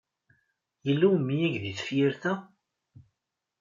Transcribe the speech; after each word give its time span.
Yella 0.85 1.05
umyag 1.15 1.53
deg 1.63 1.75
tefyirt-a? 1.77 2.33